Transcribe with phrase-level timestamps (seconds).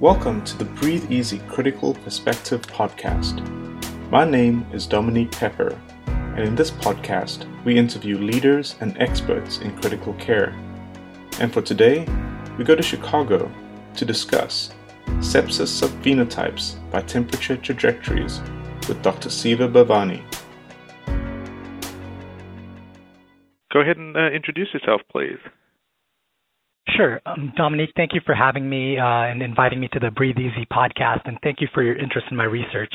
[0.00, 3.46] Welcome to the Breathe Easy Critical Perspective podcast.
[4.10, 9.76] My name is Dominique Pepper, and in this podcast, we interview leaders and experts in
[9.76, 10.58] critical care.
[11.38, 12.06] And for today,
[12.56, 13.52] we go to Chicago
[13.96, 14.72] to discuss
[15.18, 18.40] sepsis subphenotypes by temperature trajectories
[18.88, 19.28] with Dr.
[19.28, 20.24] Siva Bhavani.
[23.70, 25.40] Go ahead and uh, introduce yourself, please.
[27.00, 27.18] Sure.
[27.24, 30.66] Um, Dominique, thank you for having me uh, and inviting me to the Breathe Easy
[30.70, 32.92] podcast, and thank you for your interest in my research.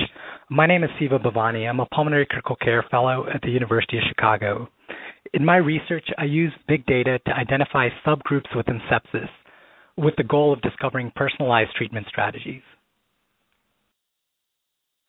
[0.48, 1.68] My name is Siva Bhavani.
[1.68, 4.70] I'm a pulmonary critical care fellow at the University of Chicago.
[5.34, 9.28] In my research, I use big data to identify subgroups within sepsis
[9.98, 12.62] with the goal of discovering personalized treatment strategies.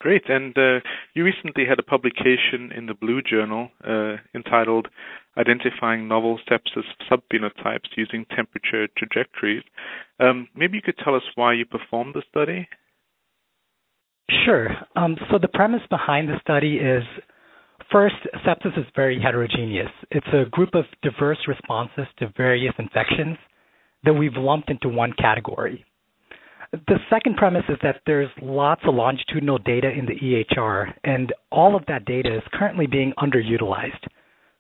[0.00, 0.22] Great.
[0.28, 0.80] And uh,
[1.14, 4.88] you recently had a publication in the Blue Journal uh, entitled
[5.38, 9.62] Identifying Novel Sepsis Subphenotypes Using Temperature Trajectories.
[10.20, 12.69] Um, maybe you could tell us why you performed the study?
[14.44, 14.69] Sure.
[14.96, 17.02] Um, so, the premise behind the study is
[17.92, 19.91] first, sepsis is very heterogeneous.
[20.11, 23.36] It's a group of diverse responses to various infections
[24.05, 25.84] that we've lumped into one category.
[26.72, 31.77] The second premise is that there's lots of longitudinal data in the EHR, and all
[31.77, 34.06] of that data is currently being underutilized.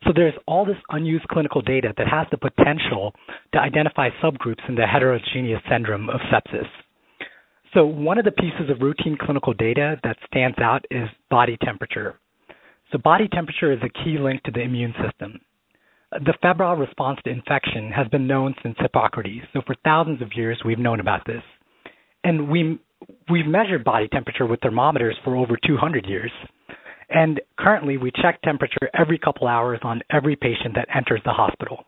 [0.06, 3.12] So there's all this unused clinical data that has the potential
[3.52, 6.68] to identify subgroups in the heterogeneous syndrome of sepsis.
[7.74, 12.18] So one of the pieces of routine clinical data that stands out is body temperature.
[12.92, 15.40] So body temperature is a key link to the immune system.
[16.12, 19.44] The febrile response to infection has been known since Hippocrates.
[19.52, 21.42] So for thousands of years, we've known about this
[22.26, 22.78] and we
[23.30, 26.32] we've measured body temperature with thermometers for over 200 years.
[27.08, 31.84] And currently, we check temperature every couple hours on every patient that enters the hospital.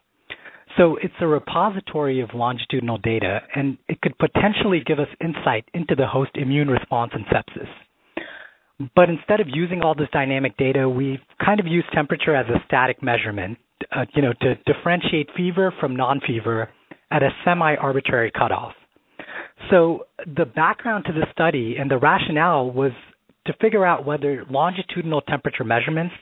[0.76, 5.94] So it's a repository of longitudinal data, and it could potentially give us insight into
[5.96, 7.68] the host immune response in sepsis.
[8.94, 12.62] But instead of using all this dynamic data, we've kind of used temperature as a
[12.66, 13.58] static measurement,
[13.90, 16.68] uh, you know, to differentiate fever from non-fever
[17.10, 18.72] at a semi-arbitrary cutoff.
[19.70, 20.06] So
[20.36, 22.92] the background to the study and the rationale was
[23.48, 26.14] to figure out whether longitudinal temperature measurements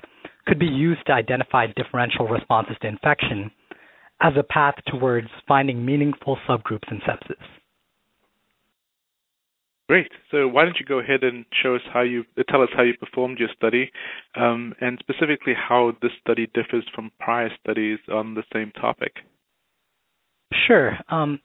[0.47, 3.51] could be used to identify differential responses to infection
[4.23, 7.35] as a path towards finding meaningful subgroups in sepsis.
[9.89, 10.11] Great.
[10.31, 12.95] So why don't you go ahead and show us how you tell us how you
[12.97, 13.91] performed your study,
[14.37, 19.13] um, and specifically how this study differs from prior studies on the same topic.
[20.67, 20.97] Sure.
[21.09, 21.41] Um,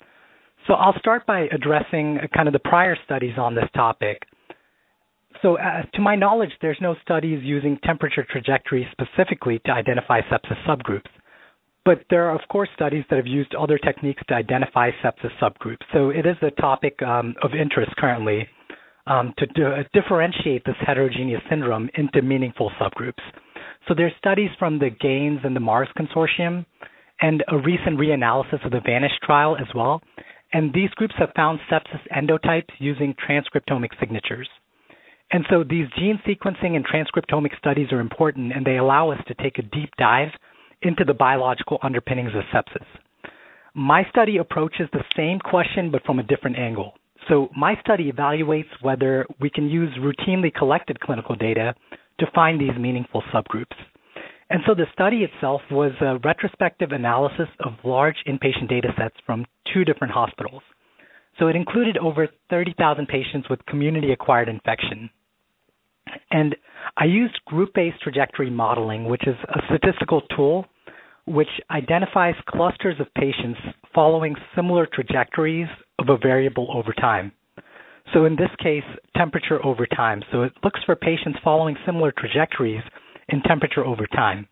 [0.68, 4.24] so I'll start by addressing kind of the prior studies on this topic.
[5.42, 10.64] So, uh, to my knowledge, there's no studies using temperature trajectory specifically to identify sepsis
[10.68, 11.10] subgroups.
[11.84, 15.82] But there are, of course, studies that have used other techniques to identify sepsis subgroups.
[15.94, 18.48] So it is a topic um, of interest currently
[19.08, 23.22] um, to d- differentiate this heterogeneous syndrome into meaningful subgroups.
[23.88, 26.66] So there's studies from the GAINS and the MARS consortium,
[27.20, 30.02] and a recent reanalysis of the VANISH trial as well.
[30.54, 34.50] And these groups have found sepsis endotypes using transcriptomic signatures.
[35.32, 39.34] And so these gene sequencing and transcriptomic studies are important and they allow us to
[39.36, 40.30] take a deep dive
[40.82, 42.86] into the biological underpinnings of sepsis.
[43.74, 46.94] My study approaches the same question but from a different angle.
[47.30, 51.76] So my study evaluates whether we can use routinely collected clinical data
[52.20, 53.76] to find these meaningful subgroups.
[54.50, 59.46] And so the study itself was a retrospective analysis of large inpatient data sets from
[59.74, 60.62] two different hospitals.
[61.40, 65.10] So it included over 30,000 patients with community acquired infection.
[66.32, 66.56] And
[66.98, 70.66] I used group based trajectory modeling, which is a statistical tool
[71.28, 73.60] which identifies clusters of patients
[73.94, 75.68] following similar trajectories
[76.00, 77.32] of a variable over time.
[78.14, 78.84] So in this case,
[79.16, 80.22] temperature over time.
[80.32, 82.82] So it looks for patients following similar trajectories
[83.30, 84.48] in temperature over time.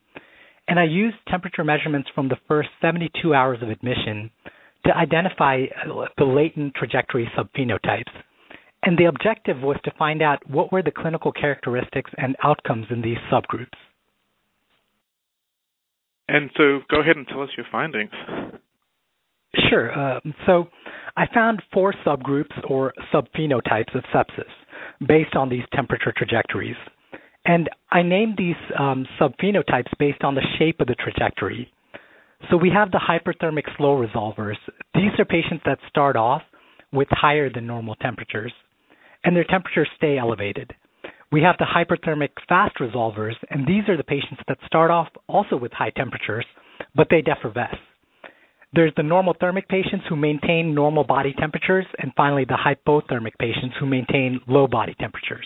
[0.68, 4.29] And I used temperature measurements from the first 72 hours of admission
[4.85, 5.64] to identify
[6.17, 8.12] the latent trajectory subphenotypes.
[8.84, 13.02] And the objective was to find out what were the clinical characteristics and outcomes in
[13.02, 13.67] these subgroups.
[16.29, 18.11] And so go ahead and tell us your findings.
[19.70, 19.91] Sure.
[19.91, 20.67] Uh, so
[21.17, 24.43] I found four subgroups or subphenotypes of sepsis
[25.08, 26.76] based on these temperature trajectories.
[27.46, 31.72] And I named these um, subphenotypes based on the shape of the trajectory.
[32.49, 34.55] So we have the hyperthermic slow resolvers.
[34.93, 36.43] These are patients that start off
[36.93, 38.53] with higher than normal temperatures,
[39.23, 40.73] and their temperatures stay elevated.
[41.31, 45.55] We have the hyperthermic fast resolvers, and these are the patients that start off also
[45.55, 46.45] with high temperatures,
[46.95, 47.77] but they defervesce.
[48.73, 53.85] There's the normothermic patients who maintain normal body temperatures, and finally the hypothermic patients who
[53.85, 55.45] maintain low body temperatures.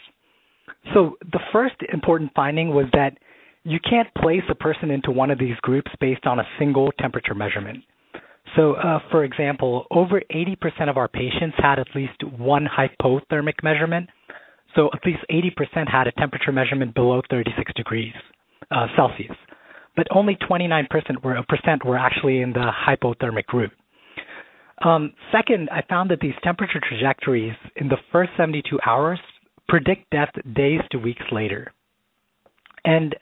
[0.93, 3.17] So the first important finding was that
[3.63, 7.33] you can't place a person into one of these groups based on a single temperature
[7.33, 7.83] measurement.
[8.55, 14.09] So, uh, for example, over 80% of our patients had at least one hypothermic measurement.
[14.75, 18.13] So, at least 80% had a temperature measurement below 36 degrees
[18.71, 19.35] uh, Celsius
[19.95, 20.87] but only 29%
[21.23, 23.71] were a percent were actually in the hypothermic group.
[24.83, 29.19] Um, second, I found that these temperature trajectories in the first 72 hours
[29.69, 31.71] predict death days to weeks later.
[32.83, 33.15] And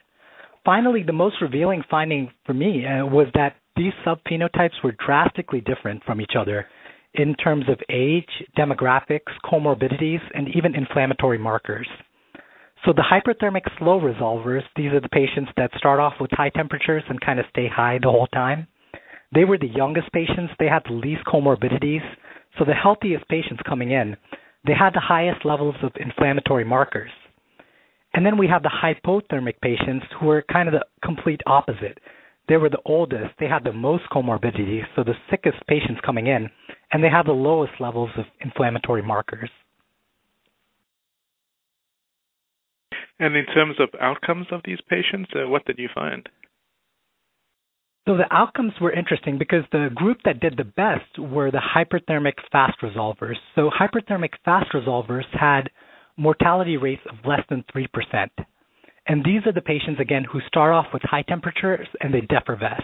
[0.64, 6.04] finally, the most revealing finding for me uh, was that these subphenotypes were drastically different
[6.04, 6.66] from each other
[7.14, 11.86] in terms of age, demographics, comorbidities, and even inflammatory markers.
[12.84, 17.04] So the hyperthermic slow resolvers, these are the patients that start off with high temperatures
[17.08, 18.66] and kind of stay high the whole time.
[19.34, 20.52] They were the youngest patients.
[20.58, 22.02] They had the least comorbidities.
[22.58, 24.16] So the healthiest patients coming in,
[24.66, 27.10] they had the highest levels of inflammatory markers.
[28.14, 31.98] And then we have the hypothermic patients who were kind of the complete opposite.
[32.52, 36.50] They were the oldest, they had the most comorbidities, so the sickest patients coming in,
[36.92, 39.48] and they had the lowest levels of inflammatory markers.
[43.18, 46.28] And in terms of outcomes of these patients, uh, what did you find?
[48.06, 52.34] So the outcomes were interesting because the group that did the best were the hyperthermic
[52.50, 53.36] fast resolvers.
[53.54, 55.70] So hyperthermic fast resolvers had
[56.18, 58.28] mortality rates of less than 3%.
[59.06, 62.82] And these are the patients, again, who start off with high temperatures and they defervesce.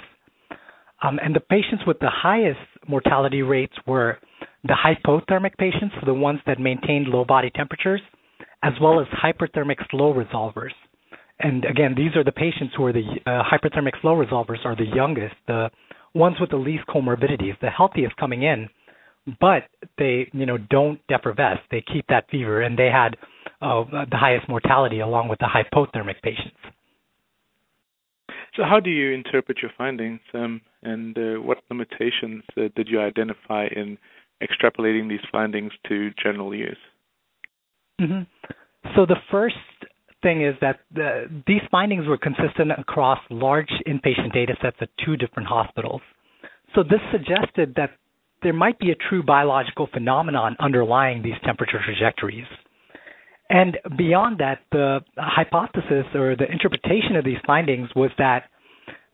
[1.03, 4.19] Um, and the patients with the highest mortality rates were
[4.65, 8.01] the hypothermic patients, so the ones that maintained low body temperatures,
[8.65, 10.73] as well as hyperthermic slow resolvers.
[11.41, 14.87] And again, these are the patients who are the uh, hyperthermic slow resolvers are the
[14.93, 15.71] youngest, the
[16.15, 18.69] ones with the least comorbidities, the healthiest coming in,
[19.41, 19.65] but
[19.99, 21.61] they you know don't defervesce.
[21.71, 23.17] They keep that fever, and they had
[23.61, 26.57] uh, the highest mortality along with the hypothermic patients.
[28.57, 33.01] So, how do you interpret your findings, um, and uh, what limitations uh, did you
[33.01, 33.99] identify in
[34.43, 36.79] extrapolating these findings to general use?
[38.01, 38.23] Mm-hmm.
[38.97, 39.57] So the first
[40.23, 45.17] thing is that the, these findings were consistent across large inpatient data sets at two
[45.17, 46.01] different hospitals.
[46.75, 47.91] So this suggested that
[48.43, 52.47] there might be a true biological phenomenon underlying these temperature trajectories.
[53.51, 58.45] And beyond that, the hypothesis or the interpretation of these findings was that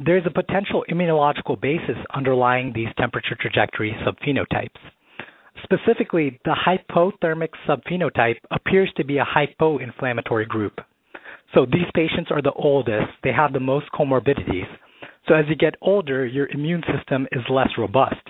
[0.01, 4.81] there's a potential immunological basis underlying these temperature trajectory subphenotypes.
[5.63, 10.81] Specifically, the hypothermic subphenotype appears to be a hypoinflammatory group.
[11.55, 14.67] So these patients are the oldest, they have the most comorbidities.
[15.29, 18.27] So as you get older, your immune system is less robust.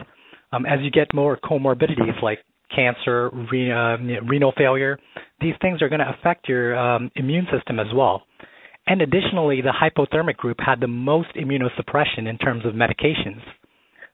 [0.52, 2.40] Um, as you get more comorbidities like
[2.74, 4.98] cancer, uh, renal failure,
[5.40, 8.22] these things are going to affect your um, immune system as well.
[8.86, 13.40] And additionally, the hypothermic group had the most immunosuppression in terms of medications.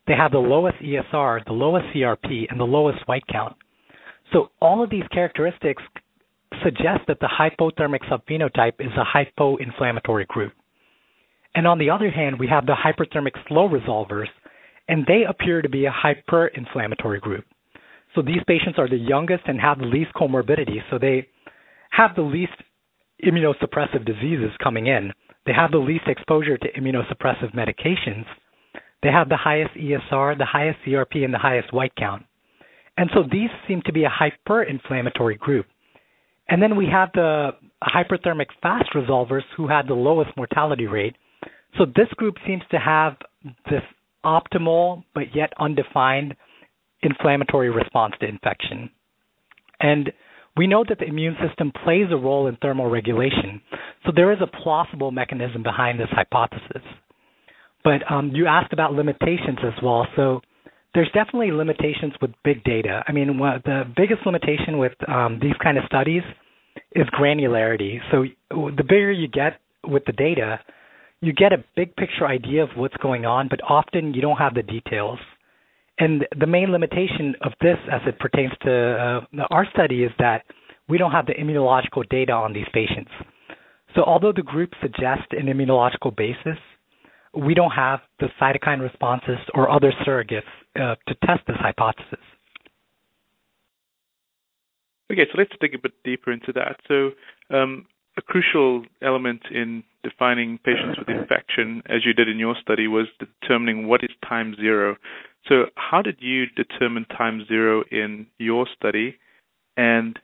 [0.07, 3.57] They have the lowest ESR, the lowest CRP, and the lowest white count.
[4.33, 5.83] So all of these characteristics
[6.63, 10.53] suggest that the hypothermic subphenotype is a hypoinflammatory group.
[11.55, 14.29] And on the other hand, we have the hyperthermic slow resolvers,
[14.89, 17.45] and they appear to be a hyperinflammatory group.
[18.15, 21.29] So these patients are the youngest and have the least comorbidity, so they
[21.91, 22.53] have the least
[23.25, 25.13] immunosuppressive diseases coming in.
[25.47, 28.25] They have the least exposure to immunosuppressive medications,
[29.03, 32.25] they have the highest ESR, the highest CRP, and the highest white count.
[32.97, 35.67] And so these seem to be a hyperinflammatory group.
[36.49, 37.53] And then we have the
[37.83, 41.17] hyperthermic fast resolvers who had the lowest mortality rate.
[41.79, 43.17] So this group seems to have
[43.71, 43.83] this
[44.25, 46.35] optimal but yet undefined
[47.03, 48.91] inflammatory response to infection.
[49.81, 50.13] And
[50.57, 53.61] we know that the immune system plays a role in thermal regulation.
[54.05, 56.83] So there is a plausible mechanism behind this hypothesis.
[57.83, 60.07] But um, you asked about limitations as well.
[60.17, 60.41] So
[60.95, 63.03] there's definitely limitations with big data.
[63.07, 66.23] I mean, the biggest limitation with um, these kind of studies
[66.95, 67.99] is granularity.
[68.11, 70.61] So the bigger you get with the data,
[71.21, 74.55] you get a big picture idea of what's going on, but often you don't have
[74.55, 75.19] the details.
[76.01, 80.45] And the main limitation of this, as it pertains to uh, our study, is that
[80.89, 83.11] we don't have the immunological data on these patients.
[83.95, 86.59] So although the group suggests an immunological basis,
[87.37, 90.43] we don't have the cytokine responses or other surrogates
[90.75, 92.25] uh, to test this hypothesis.
[95.13, 96.77] Okay, so let's dig a bit deeper into that.
[96.89, 97.11] So,
[97.55, 102.89] um, a crucial element in defining patients with infection, as you did in your study,
[102.89, 104.97] was determining what is time zero.
[105.47, 109.19] So, how did you determine time zero in your study?
[109.77, 110.19] And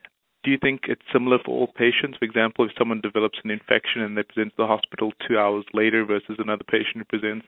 [0.45, 2.19] do you think it's similar for all patients?
[2.19, 5.65] For example, if someone develops an infection and they present to the hospital two hours
[5.75, 7.47] later versus another patient who presents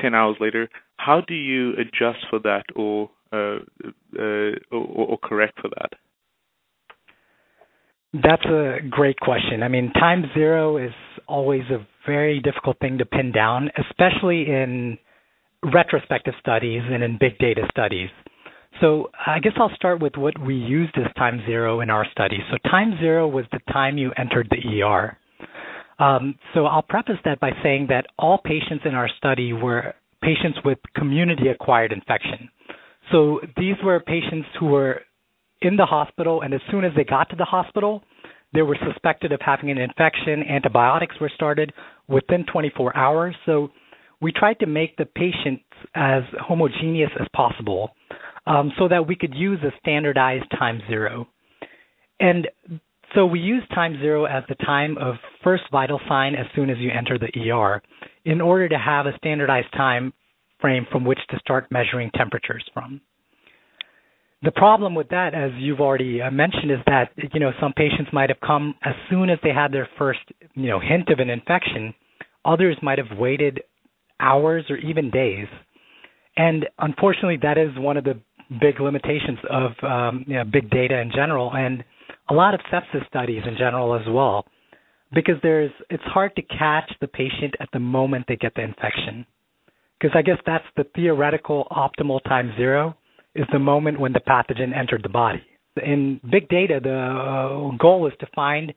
[0.00, 3.58] 10 hours later, how do you adjust for that or, uh,
[4.18, 5.92] uh, or, or correct for that?
[8.22, 9.64] That's a great question.
[9.64, 10.92] I mean, time zero is
[11.26, 14.98] always a very difficult thing to pin down, especially in
[15.72, 18.10] retrospective studies and in big data studies.
[18.80, 22.38] So I guess I'll start with what we used as time zero in our study.
[22.50, 25.16] So time zero was the time you entered the ER.
[25.98, 30.58] Um, so I'll preface that by saying that all patients in our study were patients
[30.64, 32.48] with community acquired infection.
[33.12, 35.00] So these were patients who were
[35.64, 38.02] in the hospital, and as soon as they got to the hospital,
[38.52, 40.42] they were suspected of having an infection.
[40.48, 41.72] Antibiotics were started
[42.08, 43.34] within 24 hours.
[43.46, 43.70] So
[44.20, 47.90] we tried to make the patients as homogeneous as possible
[48.46, 51.26] um, so that we could use a standardized time zero.
[52.20, 52.46] And
[53.14, 56.78] so we use time zero as the time of first vital sign as soon as
[56.78, 57.82] you enter the ER
[58.24, 60.12] in order to have a standardized time
[60.60, 63.00] frame from which to start measuring temperatures from.
[64.44, 68.10] The problem with that, as you've already uh, mentioned, is that you know some patients
[68.12, 70.20] might have come as soon as they had their first
[70.54, 71.94] you know hint of an infection.
[72.44, 73.62] Others might have waited
[74.20, 75.46] hours or even days,
[76.36, 78.20] and unfortunately, that is one of the
[78.60, 81.82] big limitations of um, you know, big data in general, and
[82.28, 84.44] a lot of sepsis studies in general as well,
[85.14, 89.24] because there's it's hard to catch the patient at the moment they get the infection,
[89.98, 92.94] because I guess that's the theoretical optimal time zero
[93.34, 95.42] is the moment when the pathogen entered the body.
[95.84, 98.72] In big data, the uh, goal is to find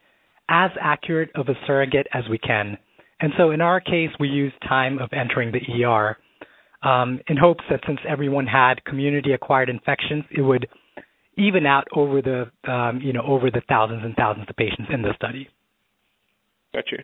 [0.50, 2.78] as accurate of a surrogate as we can.
[3.20, 6.18] And so in our case, we use time of entering the ER
[6.84, 10.68] um, in hopes that since everyone had community acquired infections, it would
[11.38, 15.02] even out over the um, you know over the thousands and thousands of patients in
[15.02, 15.48] the study.
[16.74, 16.98] Gotcha.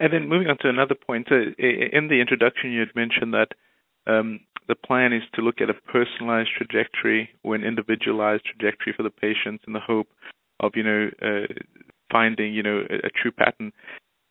[0.00, 3.48] And then moving on to another point, uh, in the introduction, you had mentioned that
[4.08, 9.02] um, the plan is to look at a personalized trajectory or an individualized trajectory for
[9.02, 10.08] the patients in the hope
[10.60, 11.46] of you know uh,
[12.10, 13.72] finding you know a, a true pattern.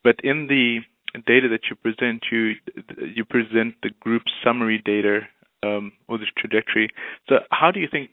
[0.03, 0.79] But in the
[1.25, 2.53] data that you present, you
[2.99, 5.21] you present the group summary data
[5.63, 6.89] um, or this trajectory.
[7.29, 8.11] So, how do you think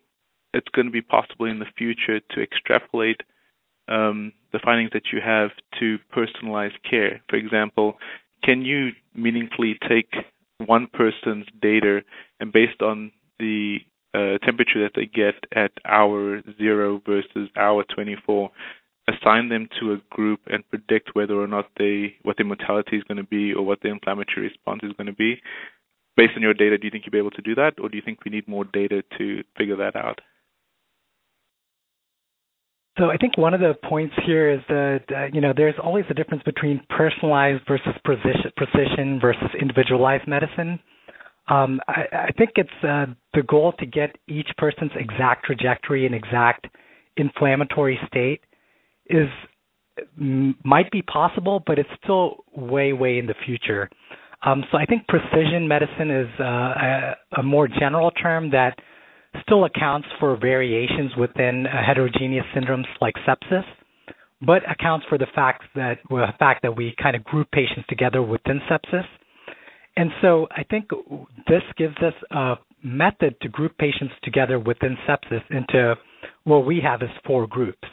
[0.52, 3.20] it's going to be possible in the future to extrapolate
[3.88, 7.20] um, the findings that you have to personalized care?
[7.28, 7.98] For example,
[8.42, 10.12] can you meaningfully take
[10.66, 12.00] one person's data
[12.40, 13.78] and based on the
[14.14, 18.50] uh, temperature that they get at hour zero versus hour 24,
[19.08, 23.02] assign them to a group and predict whether or not they what their mortality is
[23.04, 25.40] going to be or what the inflammatory response is going to be.
[26.16, 27.96] Based on your data, do you think you'll be able to do that, or do
[27.96, 30.20] you think we need more data to figure that out?
[32.98, 36.04] So I think one of the points here is that uh, you know there's always
[36.10, 40.78] a difference between personalized versus precision, versus individualized medicine.
[41.48, 46.14] Um, I, I, think it's uh, the goal to get each person's exact trajectory and
[46.14, 46.68] exact
[47.18, 48.40] inflammatory state
[49.10, 49.28] is
[50.16, 53.90] might be possible, but it's still way way in the future.
[54.44, 58.78] Um, so I think precision medicine is uh, a, a more general term that
[59.42, 63.64] still accounts for variations within uh, heterogeneous syndromes like sepsis,
[64.40, 67.84] but accounts for the fact that well, the fact that we kind of group patients
[67.88, 69.04] together within sepsis.
[69.96, 70.90] And so I think
[71.48, 75.94] this gives us a method to group patients together within sepsis into
[76.44, 77.88] what we have as four groups.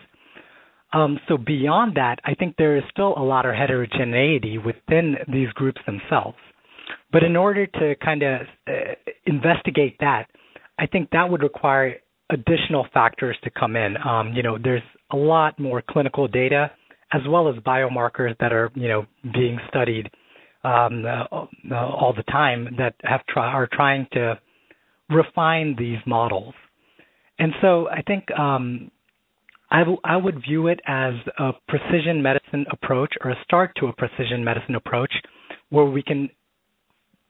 [0.94, 5.50] Um, so beyond that, I think there is still a lot of heterogeneity within these
[5.50, 6.38] groups themselves.
[7.12, 8.72] But in order to kind of uh,
[9.26, 10.26] investigate that,
[10.82, 11.98] I think that would require
[12.32, 13.96] additional factors to come in.
[13.98, 16.72] Um, you know, there's a lot more clinical data
[17.14, 20.10] as well as biomarkers that are, you know, being studied
[20.64, 21.26] um, uh,
[21.72, 24.40] uh, all the time that have try- are trying to
[25.10, 26.54] refine these models.
[27.38, 28.90] And so I think um,
[29.70, 33.88] I, w- I would view it as a precision medicine approach or a start to
[33.88, 35.14] a precision medicine approach
[35.70, 36.30] where we can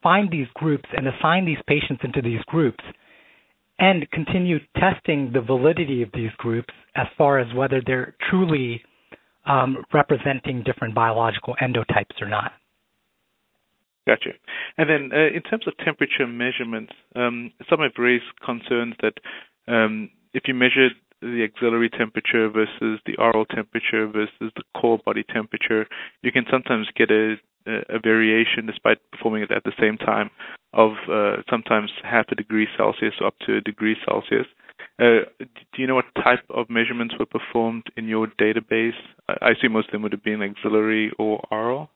[0.01, 2.84] find these groups and assign these patients into these groups
[3.81, 8.81] and continue testing the validity of these groups as far as whether they're truly
[9.47, 12.51] um, representing different biological endotypes or not.
[14.07, 14.31] Gotcha.
[14.77, 19.13] And then, uh, in terms of temperature measurements, um, some have raised concerns that
[19.67, 25.24] um, if you measured the axillary temperature versus the oral temperature versus the core body
[25.24, 25.88] temperature,
[26.24, 27.36] you can sometimes get a,
[27.66, 30.30] a variation despite performing it at the same time
[30.74, 34.48] of uh, sometimes half a degree Celsius up to a degree Celsius.
[35.00, 38.98] Uh, do you know what type of measurements were performed in your database?
[39.28, 41.90] I assume most of them would have been axillary or oral.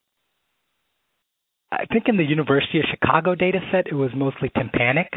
[1.71, 5.11] I think in the University of Chicago data set, it was mostly tympanic.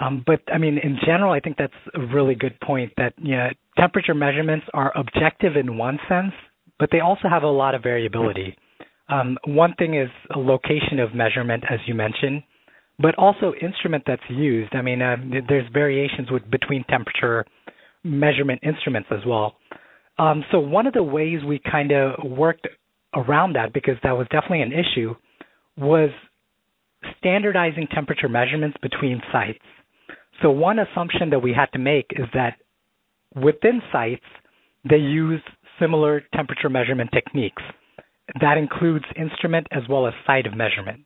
[0.00, 2.92] Um, but I mean, in general, I think that's a really good point.
[2.96, 3.12] That
[3.78, 6.32] temperature measurements are objective in one sense,
[6.78, 8.56] but they also have a lot of variability.
[9.08, 12.42] Um, one thing is location of measurement, as you mentioned,
[12.98, 14.74] but also instrument that's used.
[14.74, 15.16] I mean, uh,
[15.48, 17.44] there's variations with between temperature
[18.04, 19.56] measurement instruments as well.
[20.18, 22.68] Um, so one of the ways we kind of worked
[23.14, 25.14] around that, because that was definitely an issue,
[25.76, 26.10] was
[27.18, 29.58] standardizing temperature measurements between sites.
[30.42, 32.56] So one assumption that we had to make is that
[33.34, 34.24] within sites,
[34.88, 35.42] they use
[35.78, 37.62] similar temperature measurement techniques.
[38.40, 41.00] That includes instrument as well as site of measurement.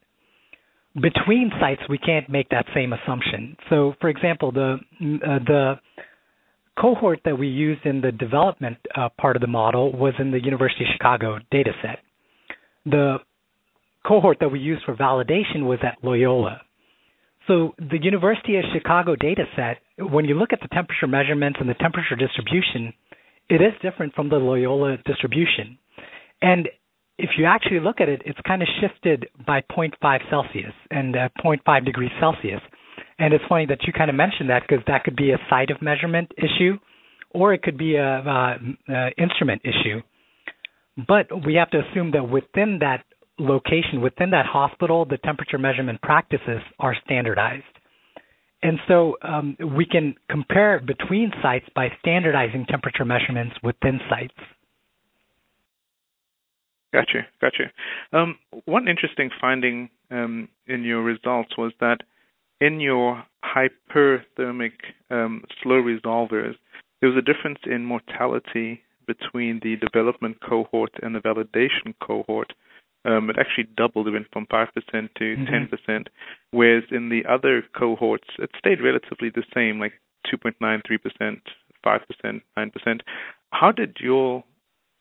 [0.94, 3.56] Between sites, we can't make that same assumption.
[3.68, 5.74] So, for example, the uh, the
[6.80, 10.42] cohort that we used in the development uh, part of the model was in the
[10.42, 11.98] University of Chicago data set.
[12.84, 13.18] The
[14.06, 16.60] cohort that we used for validation was at Loyola.
[17.46, 21.68] So the University of Chicago data set, when you look at the temperature measurements and
[21.68, 22.92] the temperature distribution,
[23.50, 25.78] it is different from the Loyola distribution.
[26.40, 26.68] And
[27.18, 31.28] if you actually look at it, it's kind of shifted by 0.5 Celsius and uh,
[31.44, 32.60] 0.5 degrees Celsius.
[33.18, 35.70] And it's funny that you kind of mentioned that because that could be a site
[35.70, 36.78] of measurement issue,
[37.30, 38.58] or it could be a, a,
[38.88, 40.00] a instrument issue.
[41.06, 43.04] But we have to assume that within that
[43.38, 47.64] location, within that hospital, the temperature measurement practices are standardized.
[48.62, 54.34] And so um, we can compare between sites by standardizing temperature measurements within sites.
[56.94, 57.64] Gotcha, gotcha.
[58.12, 61.98] Um, one interesting finding um, in your results was that
[62.60, 64.72] in your hyperthermic
[65.10, 66.54] um, slow resolvers,
[67.00, 72.52] there was a difference in mortality between the development cohort and the validation cohort
[73.04, 74.08] um, it actually doubled.
[74.08, 75.90] It went from 5% to mm-hmm.
[75.90, 76.06] 10%,
[76.50, 79.92] whereas in the other cohorts, it stayed relatively the same, like
[80.32, 81.40] 2.9, 3%,
[81.84, 83.00] 5%, 9%.
[83.50, 84.42] How did you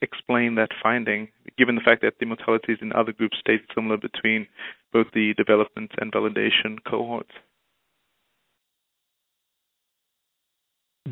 [0.02, 4.46] explain that finding, given the fact that the mortalities in other groups stayed similar between
[4.92, 7.32] both the development and validation cohorts?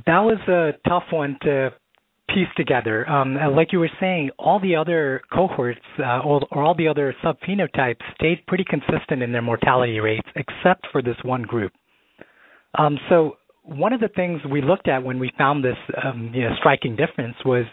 [0.06, 1.74] That was a tough one to
[2.30, 3.08] piece together.
[3.10, 8.02] Um, like you were saying, all the other cohorts uh, or, all the other subphenotypes
[8.16, 11.74] stayed pretty consistent in their mortality rates, except for this one group.
[12.78, 16.42] Um, so one of the things we looked at when we found this um, you
[16.42, 17.66] know, striking difference was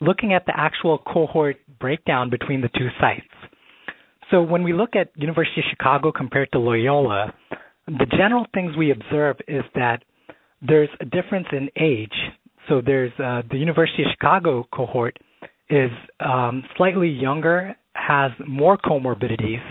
[0.00, 3.26] looking at the actual cohort breakdown between the two sites.
[4.30, 7.34] So when we look at University of Chicago compared to Loyola,
[7.86, 10.02] the general things we observe is that
[10.62, 12.14] there's a difference in age
[12.68, 15.16] so there's uh, the University of Chicago cohort
[15.68, 19.62] is um, slightly younger, has more comorbidities,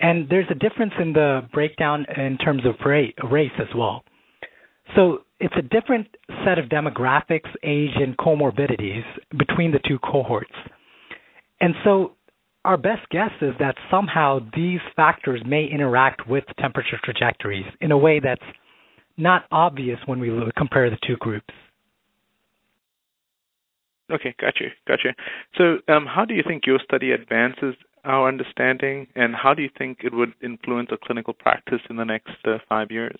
[0.00, 4.04] and there's a difference in the breakdown in terms of race as well.
[4.94, 6.08] So it's a different
[6.44, 9.02] set of demographics, age, and comorbidities
[9.38, 10.52] between the two cohorts.
[11.60, 12.12] And so
[12.64, 17.98] our best guess is that somehow these factors may interact with temperature trajectories in a
[17.98, 18.42] way that's
[19.16, 21.54] not obvious when we compare the two groups.
[24.10, 25.14] Okay, gotcha, gotcha.
[25.56, 29.70] So, um, how do you think your study advances our understanding, and how do you
[29.76, 33.18] think it would influence our clinical practice in the next uh, five years?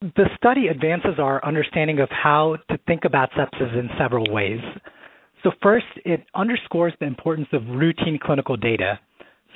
[0.00, 4.60] The study advances our understanding of how to think about sepsis in several ways.
[5.42, 9.00] So, first, it underscores the importance of routine clinical data.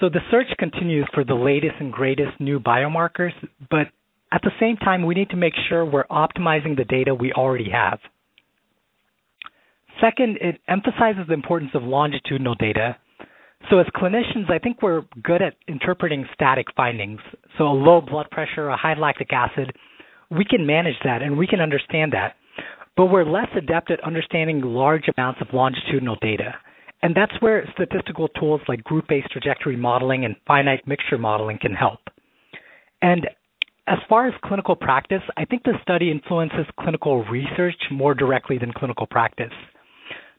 [0.01, 3.33] So, the search continues for the latest and greatest new biomarkers,
[3.71, 3.87] but
[4.35, 7.70] at the same time, we need to make sure we're optimizing the data we already
[7.70, 8.01] have.
[10.01, 12.97] Second, it emphasizes the importance of longitudinal data.
[13.70, 17.20] So as clinicians, I think we're good at interpreting static findings.
[17.57, 19.73] So a low blood pressure, a high lactic acid,
[20.33, 22.35] we can manage that and we can understand that.
[22.97, 26.57] But we're less adept at understanding large amounts of longitudinal data.
[27.03, 32.01] And that's where statistical tools like group-based trajectory modeling and finite mixture modeling can help.
[33.01, 33.29] And
[33.87, 38.73] as far as clinical practice, I think the study influences clinical research more directly than
[38.73, 39.53] clinical practice.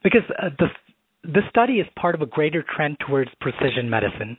[0.02, 0.66] Because uh, the,
[1.22, 4.36] the study is part of a greater trend towards precision medicine.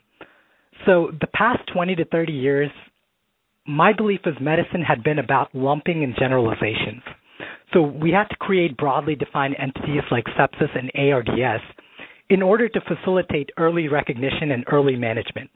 [0.86, 2.70] So, the past 20 to 30 years,
[3.66, 7.04] my belief is medicine had been about lumping and generalizations.
[7.74, 11.62] So we had to create broadly defined entities like sepsis and ARDS
[12.30, 15.50] in order to facilitate early recognition and early management.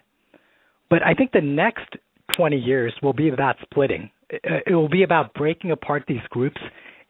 [0.89, 1.95] But I think the next
[2.35, 4.09] 20 years will be about splitting.
[4.33, 6.59] Uh, it will be about breaking apart these groups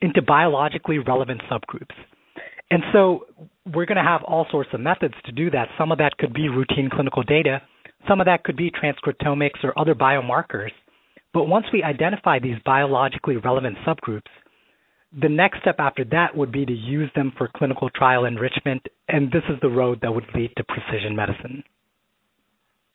[0.02, 1.96] into biologically relevant subgroups.
[2.72, 3.26] And so
[3.74, 5.68] we're going to have all sorts of methods to do that.
[5.78, 7.62] Some of that could be routine clinical data,
[8.08, 10.72] some of that could be transcriptomics or other biomarkers.
[11.34, 14.32] But once we identify these biologically relevant subgroups,
[15.22, 19.32] the next step after that would be to use them for clinical trial enrichment, and
[19.32, 21.64] this is the road that would lead to precision medicine.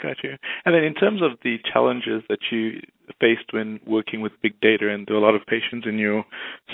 [0.02, 0.36] Got you.
[0.64, 2.80] And then in terms of the challenges that you
[3.20, 6.24] faced when working with big data, and there a lot of patients in your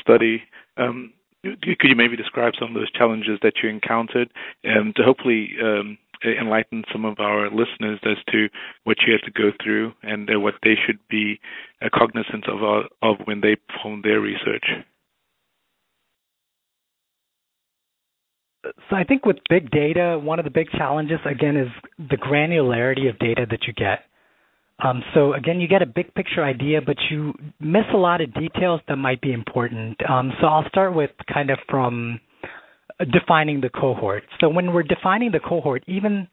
[0.00, 0.42] study,
[0.76, 4.30] um, could you maybe describe some of those challenges that you encountered
[4.64, 8.48] and to hopefully um, enlighten some of our listeners as to
[8.84, 11.40] what you had to go through and uh, what they should be
[11.80, 14.66] uh, cognizant of, uh, of when they perform their research?
[18.64, 23.08] So I think with big data, one of the big challenges again is the granularity
[23.08, 24.00] of data that you get.
[24.84, 28.32] Um, so again, you get a big picture idea, but you miss a lot of
[28.34, 29.96] details that might be important.
[30.08, 32.20] Um, so I'll start with kind of from
[33.12, 34.24] defining the cohort.
[34.40, 36.28] So when we're defining the cohort, even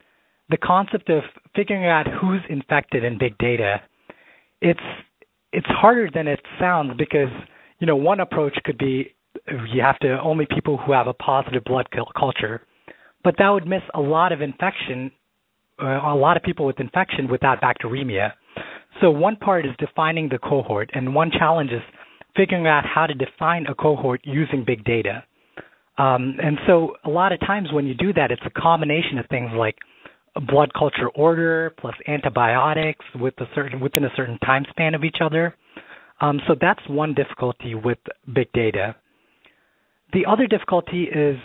[0.48, 1.22] the concept of
[1.54, 3.80] figuring out who's infected in big data,
[4.60, 4.80] it's
[5.52, 7.30] it's harder than it sounds because
[7.78, 9.14] you know one approach could be
[9.72, 11.86] you have to only people who have a positive blood
[12.18, 12.62] culture,
[13.22, 15.10] but that would miss a lot of infection,
[15.82, 18.32] uh, a lot of people with infection without bacteremia.
[19.00, 21.82] So one part is defining the cohort, and one challenge is
[22.36, 25.24] figuring out how to define a cohort using big data.
[25.98, 29.26] Um, and so a lot of times when you do that, it's a combination of
[29.28, 29.76] things like
[30.48, 35.18] blood culture order plus antibiotics with a certain within a certain time span of each
[35.20, 35.54] other.
[36.20, 37.98] Um, so that's one difficulty with
[38.32, 38.96] big data.
[40.12, 41.36] The other difficulty is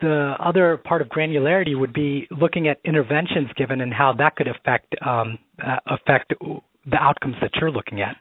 [0.00, 4.48] the other part of granularity would be looking at interventions given and how that could
[4.48, 8.16] affect um, uh, affect the outcomes that you're looking at.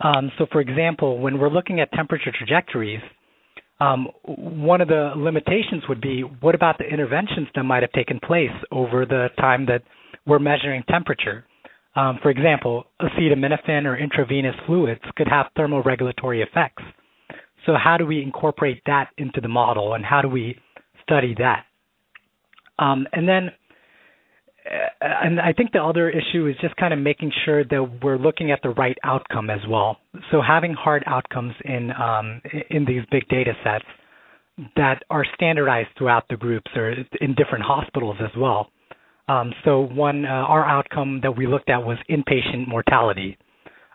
[0.00, 3.00] Um, so, for example, when we're looking at temperature trajectories,
[3.80, 8.20] um, one of the limitations would be what about the interventions that might have taken
[8.20, 9.82] place over the time that
[10.26, 11.44] we're measuring temperature?
[11.94, 16.82] Um, for example, acetaminophen or intravenous fluids could have thermoregulatory effects.
[17.66, 20.56] So how do we incorporate that into the model, and how do we
[21.02, 21.64] study that?
[22.78, 23.50] Um, and then,
[24.70, 28.18] uh, and I think the other issue is just kind of making sure that we're
[28.18, 29.98] looking at the right outcome as well.
[30.30, 33.84] So having hard outcomes in um, in these big data sets
[34.76, 38.70] that are standardized throughout the groups or in different hospitals as well.
[39.28, 43.36] Um, so one, uh, our outcome that we looked at was inpatient mortality.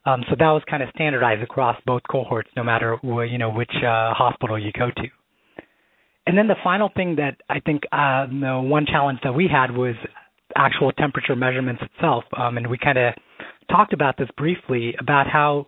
[0.05, 3.71] Um, so that was kind of standardized across both cohorts, no matter you know which
[3.77, 5.03] uh, hospital you go to.
[6.25, 9.71] And then the final thing that I think uh, the one challenge that we had
[9.71, 9.95] was
[10.55, 13.13] actual temperature measurements itself, um, and we kind of
[13.69, 15.67] talked about this briefly about how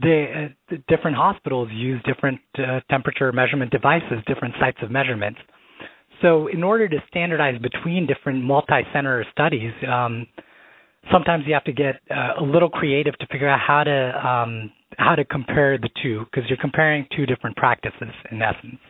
[0.00, 5.40] the, uh, the different hospitals use different uh, temperature measurement devices, different sites of measurements.
[6.22, 10.26] So in order to standardize between different multi-center studies, um,
[11.12, 14.72] sometimes you have to get uh, a little creative to figure out how to um,
[14.96, 18.80] how to compare the two because you're comparing two different practices in essence.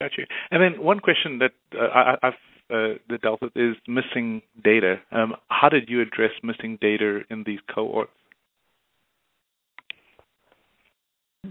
[0.00, 0.26] Got you.
[0.50, 2.34] And then one question that uh, I, have
[2.70, 4.96] uh, dealt with is missing data.
[5.10, 8.12] Um, how did you address missing data in these cohorts?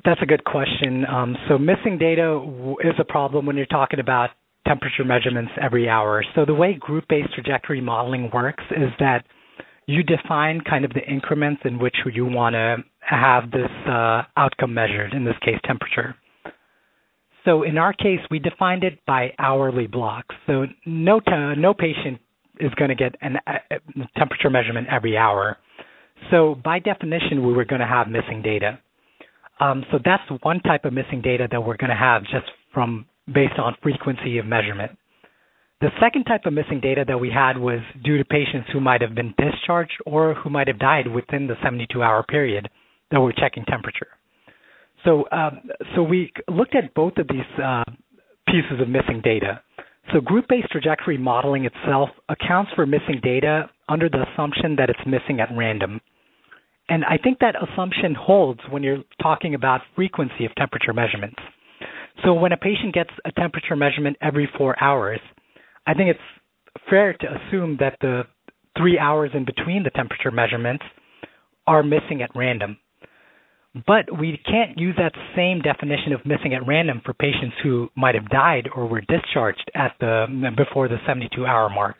[0.05, 1.05] That's a good question.
[1.05, 4.29] Um, so missing data is a problem when you're talking about
[4.67, 6.23] temperature measurements every hour.
[6.35, 9.23] So the way group-based trajectory modeling works is that
[9.87, 14.73] you define kind of the increments in which you want to have this uh, outcome
[14.73, 16.15] measured, in this case, temperature.
[17.45, 20.35] So in our case, we defined it by hourly blocks.
[20.45, 22.19] So no, t- no patient
[22.59, 25.57] is going to get a uh, temperature measurement every hour.
[26.31, 28.79] So by definition, we were going to have missing data.
[29.61, 33.05] Um, so that's one type of missing data that we're going to have just from
[33.33, 34.91] based on frequency of measurement.
[35.79, 39.01] The second type of missing data that we had was due to patients who might
[39.01, 42.67] have been discharged or who might have died within the 72 hour period
[43.11, 44.07] that we're checking temperature.
[45.05, 47.83] So, um, so we looked at both of these uh,
[48.47, 49.61] pieces of missing data.
[50.13, 54.99] So, group based trajectory modeling itself accounts for missing data under the assumption that it's
[55.05, 56.01] missing at random.
[56.89, 61.39] And I think that assumption holds when you're talking about frequency of temperature measurements.
[62.23, 65.19] So when a patient gets a temperature measurement every four hours,
[65.85, 68.23] I think it's fair to assume that the
[68.77, 70.83] three hours in between the temperature measurements
[71.65, 72.77] are missing at random.
[73.85, 78.15] But we can't use that same definition of missing at random for patients who might
[78.15, 80.25] have died or were discharged at the
[80.55, 81.97] before the 72-hour mark.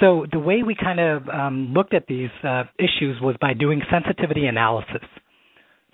[0.00, 3.80] So the way we kind of um, looked at these uh, issues was by doing
[3.90, 5.02] sensitivity analysis.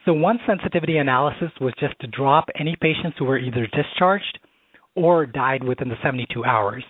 [0.06, 4.38] So one sensitivity analysis was just to drop any patients who were either discharged
[4.94, 6.84] or died within the 72 hours.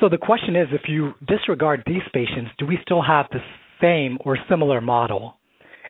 [0.00, 3.40] So the question is, if you disregard these patients, do we still have the
[3.80, 5.36] same or similar model?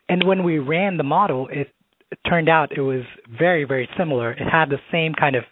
[0.09, 1.73] And when we ran the model, it,
[2.29, 3.03] turned out it was
[3.37, 4.33] very, very similar.
[4.33, 5.43] It had the same kind of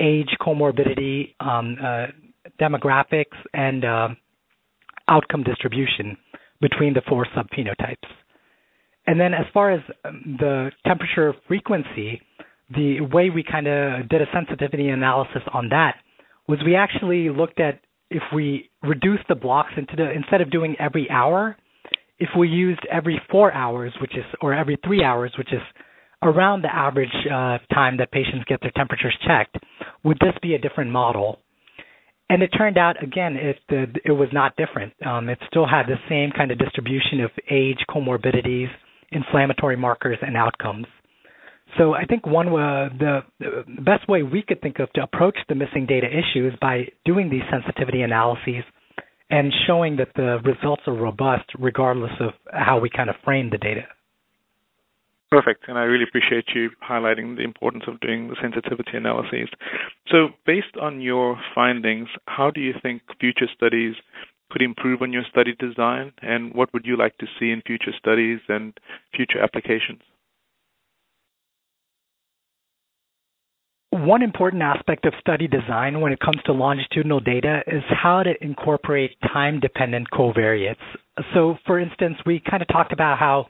[0.00, 2.06] age, comorbidity, um, uh,
[2.60, 4.08] demographics, and uh,
[5.08, 6.16] outcome distribution
[6.60, 8.08] between the four subphenotypes.
[9.06, 12.20] And then, as far as um, the temperature frequency,
[12.74, 15.96] the way we kind of did a sensitivity analysis on that
[16.48, 20.76] was we actually looked at if we reduce the blocks into the instead of doing
[20.78, 21.56] every hour,
[22.18, 25.60] if we used every four hours, which is or every three hours, which is
[26.22, 29.56] around the average uh, time that patients get their temperatures checked,
[30.04, 31.40] would this be a different model?
[32.28, 34.94] And it turned out again it it was not different.
[35.04, 38.68] Um, it still had the same kind of distribution of age, comorbidities,
[39.12, 40.86] inflammatory markers, and outcomes.
[41.78, 45.36] So I think one uh, the, the best way we could think of to approach
[45.48, 48.64] the missing data issue is by doing these sensitivity analyses
[49.28, 53.58] and showing that the results are robust regardless of how we kind of frame the
[53.58, 53.82] data.
[55.30, 55.64] Perfect.
[55.66, 59.48] And I really appreciate you highlighting the importance of doing the sensitivity analyses.
[60.08, 63.96] So, based on your findings, how do you think future studies
[64.50, 66.12] could improve on your study design?
[66.22, 68.72] And what would you like to see in future studies and
[69.14, 70.00] future applications?
[73.90, 78.32] One important aspect of study design when it comes to longitudinal data is how to
[78.44, 80.76] incorporate time dependent covariates.
[81.32, 83.46] So, for instance, we kind of talked about how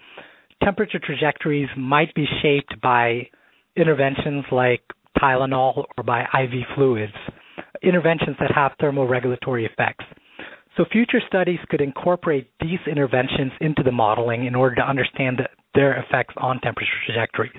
[0.63, 3.29] temperature trajectories might be shaped by
[3.77, 4.83] interventions like
[5.19, 7.13] Tylenol or by IV fluids,
[7.83, 10.05] interventions that have thermoregulatory effects.
[10.77, 15.49] So future studies could incorporate these interventions into the modeling in order to understand the,
[15.75, 17.53] their effects on temperature trajectories.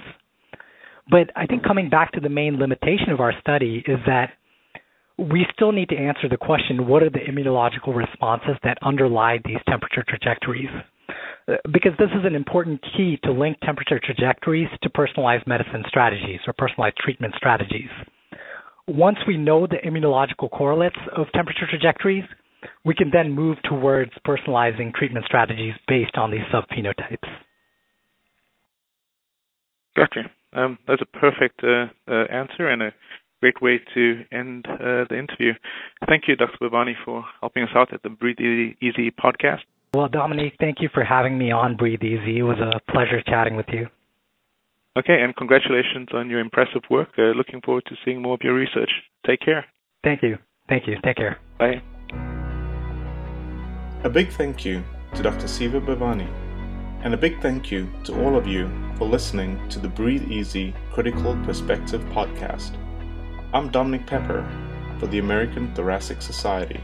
[1.09, 4.31] But I think coming back to the main limitation of our study is that
[5.17, 9.57] we still need to answer the question what are the immunological responses that underlie these
[9.67, 10.69] temperature trajectories?
[11.71, 16.53] Because this is an important key to link temperature trajectories to personalized medicine strategies or
[16.53, 17.89] personalized treatment strategies.
[18.87, 22.25] Once we know the immunological correlates of temperature trajectories,
[22.85, 27.29] we can then move towards personalizing treatment strategies based on these subphenotypes.
[29.95, 30.31] Gotcha.
[30.53, 32.93] Um, that's a perfect uh, uh, answer and a
[33.41, 35.53] great way to end uh, the interview.
[36.07, 36.57] Thank you, Dr.
[36.61, 39.61] Bhavani, for helping us out at the Breathe Easy podcast.
[39.93, 42.39] Well, Dominique, thank you for having me on Breathe Easy.
[42.39, 43.87] It was a pleasure chatting with you.
[44.97, 47.09] Okay, and congratulations on your impressive work.
[47.17, 48.89] Uh, looking forward to seeing more of your research.
[49.25, 49.65] Take care.
[50.03, 50.37] Thank you.
[50.67, 50.95] Thank you.
[51.03, 51.39] Take care.
[51.59, 51.81] Bye.
[54.03, 54.83] A big thank you
[55.15, 55.47] to Dr.
[55.47, 56.29] Siva Bhavani,
[57.01, 60.75] and a big thank you to all of you for listening to the Breathe Easy
[60.93, 62.77] Critical Perspective podcast.
[63.55, 64.47] I'm Dominic Pepper
[64.99, 66.79] for the American Thoracic Society.